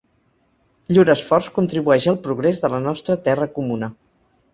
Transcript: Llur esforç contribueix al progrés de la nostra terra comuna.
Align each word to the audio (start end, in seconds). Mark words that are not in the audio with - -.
Llur 0.95 1.03
esforç 1.13 1.49
contribueix 1.57 2.07
al 2.11 2.17
progrés 2.23 2.63
de 2.65 2.73
la 2.75 2.79
nostra 2.87 3.19
terra 3.29 3.49
comuna. 3.59 3.91